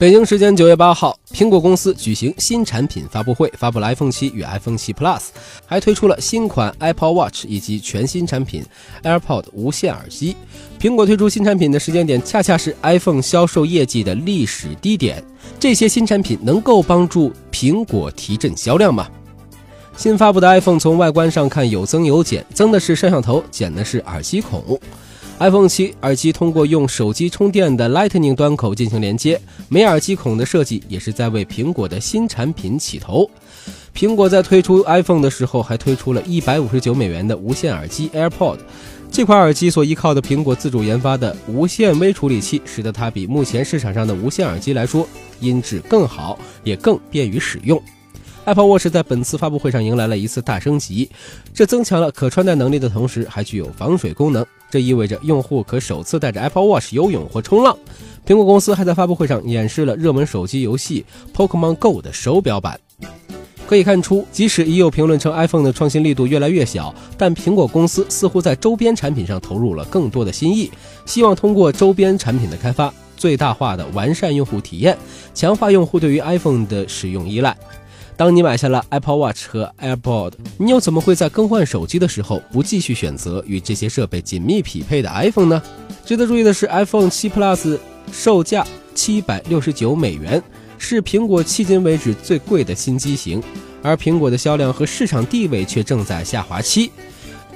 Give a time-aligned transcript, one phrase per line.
[0.00, 5.24] 北京时间九月八号，苹果公司举行新产品发布会，发布了 iPhone 七与 iPhone 七 Plus，
[5.66, 8.64] 还推出了新款 Apple Watch 以及全新产品
[9.02, 10.34] AirPod 无线耳机。
[10.80, 15.22] 苹果推出新产品的时间点，恰恰是 iPhone 销售业绩的历史低点。
[15.58, 19.06] 这些新产品能够帮助苹果提振销量吗？
[19.98, 24.80] 新发布的 iPhone 从外观上看有增有减，增的是摄像头，减的是耳机孔。
[25.40, 29.40] iPhone 七耳机通过用手机充电的 Lightning 端口进行连接，
[29.70, 33.28] 没耳机孔的设计也是在为苹果的新产品起头。
[33.96, 38.58] 苹果在推出 iPhone 的时候，还推出了一百五十九美元的无线耳机 AirPod。
[39.10, 45.08] 这款耳机所依靠的苹果自主研发的无线微处理器，使得它比目前市场上的无线耳机来说
[45.40, 47.82] 音质更好，也更便于使用。
[48.44, 51.08] Apple Watch 在本次发布会上迎来了一次大升级，
[51.52, 54.44] 这增强了可穿戴能力的同时，还具有防水功能。
[54.70, 57.76] 这意味着用户可首次带着 Apple Watch 游泳或冲浪。
[58.26, 62.78] 苹果公司还在发布会上演示了热门手机游戏 Pokemon Go 的手表版。
[63.66, 70.70] 可以看出，即使已有评论称 iPhone 的创新力度越来越小，但苹果公司似乎在周边产品上投入了更多的心意，
[71.06, 74.98] 希望通过周边产品的开发，最大化的完善用户体验，
[75.34, 77.56] 强化用户对于 iPhone 的使用依赖。
[78.20, 85.62] 当你买下了 Apple Watch 和 AirPod，你又怎么会在更换手机的时候不继续选择与这些设备紧密匹配的 iPhone 呢？
[86.04, 87.78] 值得注意的是，iPhone 7 Plus
[88.12, 88.62] 售价
[88.94, 90.42] 七百六十九美元，
[90.76, 93.42] 是苹果迄今为止最贵的新机型，
[93.82, 96.92] 而苹果的销量和市场地位却正在下滑期。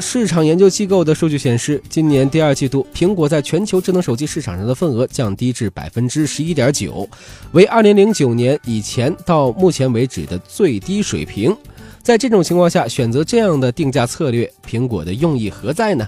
[0.01, 7.09] 市场研究机构的数据显示，今年第二季度，苹果在全球智能手机市场上的份额降低至百分之十一点九，
[7.53, 11.57] 为二零零九年以前到目前为止的最低水平。
[12.03, 16.07] 在这种情况下，选择这样的定价策略，苹果的用意何在呢？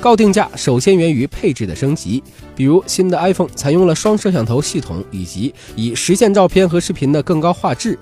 [0.00, 2.22] 高定价首先源于配置的升级，
[2.56, 7.94] 比如新的 iPhone 采用了双摄像头系统，以及以实现照片和视频的更高画质。《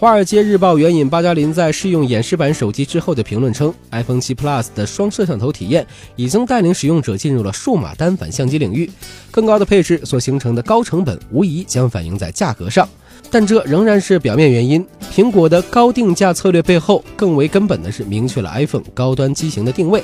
[0.00, 8.88] 华尔街日报》援引巴加林在试用演示版手机之后的评论称，iPhone 7 Plus 的双摄像头体验已经带领使用者进入了数码单反相机领域。
[9.32, 12.88] 更高的配置所形成的高成本无疑将反映在价格上，
[13.28, 14.86] 但这仍然是表面原因。
[15.12, 20.00] 苹果的高定价策略背后，更为根本的是明确了 iPhone 高端机型的定位。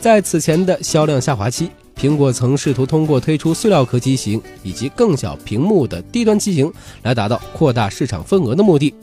[0.00, 1.68] 在此前的销量下滑期，
[2.00, 6.72] 苹果曾试图通过推出塑料壳机型以及更小屏幕的低端机型
[7.02, 8.94] 来达到扩大市场份额的目的。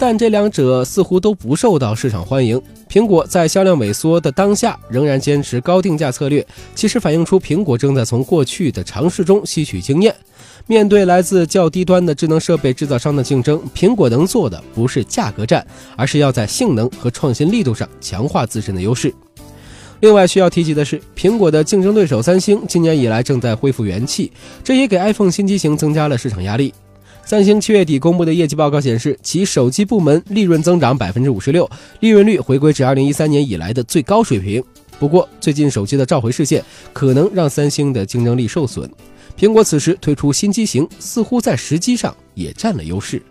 [0.00, 2.58] 但这两者似乎都不受到市场欢迎。
[2.88, 6.44] 苹果在销量萎缩的当下，仍然坚持高定价策略，
[6.74, 10.16] 其实反映出苹果正在从过去的尝试中吸取经验。
[10.66, 15.64] 面对来自较低端的智能设备制造商的竞争，苹果能做的不是价格战，
[15.96, 19.14] 而是要在性能和创新力度上强化自身的优势。
[20.00, 24.32] 另外需要提及的是，苹果的竞争对手三星今年以来正在恢复元气，
[24.64, 26.72] 这也给 iPhone 新机型增加了市场压力。
[27.30, 31.70] 三星七月底公布的业绩报告显示，其手机部门利润增长百分之五十六，
[32.00, 34.60] 利润率回归至二零一三年以来的最高水平。
[34.98, 36.60] 不过，最近手机的召回事件
[36.92, 38.90] 可能让三星的竞争力受损。
[39.38, 43.22] 苹果此时推出新机型，似乎在时机上也占了优势。